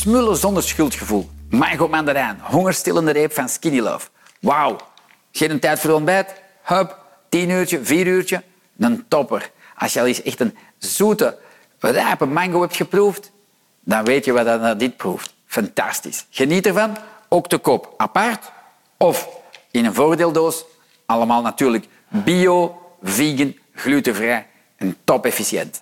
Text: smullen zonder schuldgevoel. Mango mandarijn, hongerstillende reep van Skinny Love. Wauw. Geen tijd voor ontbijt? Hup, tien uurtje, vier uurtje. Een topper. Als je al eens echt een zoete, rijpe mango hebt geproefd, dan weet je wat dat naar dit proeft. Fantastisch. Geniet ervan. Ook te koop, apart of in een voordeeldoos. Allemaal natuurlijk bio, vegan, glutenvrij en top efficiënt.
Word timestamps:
smullen 0.00 0.36
zonder 0.36 0.62
schuldgevoel. 0.62 1.30
Mango 1.50 1.88
mandarijn, 1.88 2.38
hongerstillende 2.42 3.10
reep 3.10 3.32
van 3.32 3.48
Skinny 3.48 3.80
Love. 3.80 4.08
Wauw. 4.40 4.76
Geen 5.32 5.60
tijd 5.60 5.80
voor 5.80 5.90
ontbijt? 5.90 6.34
Hup, 6.62 6.98
tien 7.28 7.50
uurtje, 7.50 7.84
vier 7.84 8.06
uurtje. 8.06 8.42
Een 8.78 9.04
topper. 9.08 9.50
Als 9.76 9.92
je 9.92 10.00
al 10.00 10.06
eens 10.06 10.22
echt 10.22 10.40
een 10.40 10.56
zoete, 10.78 11.38
rijpe 11.78 12.26
mango 12.26 12.60
hebt 12.60 12.76
geproefd, 12.76 13.30
dan 13.80 14.04
weet 14.04 14.24
je 14.24 14.32
wat 14.32 14.44
dat 14.44 14.60
naar 14.60 14.78
dit 14.78 14.96
proeft. 14.96 15.34
Fantastisch. 15.46 16.26
Geniet 16.30 16.66
ervan. 16.66 16.96
Ook 17.28 17.48
te 17.48 17.58
koop, 17.58 17.94
apart 17.96 18.52
of 18.96 19.28
in 19.70 19.84
een 19.84 19.94
voordeeldoos. 19.94 20.64
Allemaal 21.06 21.42
natuurlijk 21.42 21.86
bio, 22.08 22.82
vegan, 23.02 23.54
glutenvrij 23.74 24.46
en 24.76 24.96
top 25.04 25.26
efficiënt. 25.26 25.78